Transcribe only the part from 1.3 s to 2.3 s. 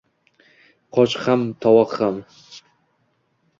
moy, tovoq ham